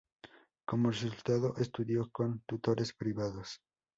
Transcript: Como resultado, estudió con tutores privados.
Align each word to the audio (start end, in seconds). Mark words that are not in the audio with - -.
Como 0.65 0.89
resultado, 0.89 1.53
estudió 1.57 2.09
con 2.11 2.39
tutores 2.47 2.91
privados. 2.91 3.61